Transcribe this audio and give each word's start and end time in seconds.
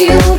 you. 0.00 0.37